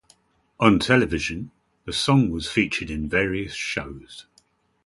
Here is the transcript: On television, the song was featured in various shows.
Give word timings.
On 0.59 0.79
television, 0.79 1.51
the 1.85 1.93
song 1.93 2.31
was 2.31 2.49
featured 2.49 2.89
in 2.89 3.07
various 3.07 3.53
shows. 3.53 4.25